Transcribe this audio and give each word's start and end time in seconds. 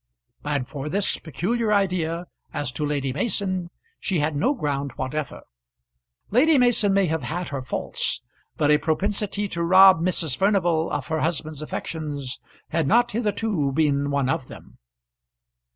And 0.43 0.67
for 0.67 0.89
this 0.89 1.19
peculiar 1.19 1.71
idea 1.71 2.25
as 2.55 2.71
to 2.71 2.83
Lady 2.83 3.13
Mason 3.13 3.69
she 3.99 4.17
had 4.17 4.35
no 4.35 4.55
ground 4.55 4.93
whatever. 4.95 5.43
Lady 6.31 6.57
Mason 6.57 6.91
may 6.91 7.05
have 7.05 7.21
had 7.21 7.49
her 7.49 7.61
faults, 7.61 8.23
but 8.57 8.71
a 8.71 8.79
propensity 8.79 9.47
to 9.49 9.61
rob 9.61 10.01
Mrs. 10.01 10.35
Furnival 10.35 10.89
of 10.89 11.09
her 11.09 11.19
husband's 11.19 11.61
affections 11.61 12.39
had 12.69 12.87
not 12.87 13.11
hitherto 13.11 13.71
been 13.73 14.09
one 14.09 14.27
of 14.27 14.47
them. 14.47 14.79